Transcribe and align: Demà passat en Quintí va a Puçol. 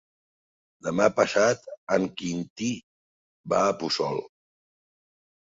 Demà 0.85 1.05
passat 1.19 1.67
en 1.97 2.07
Quintí 2.23 2.71
va 3.55 3.61
a 3.67 3.77
Puçol. 3.83 4.19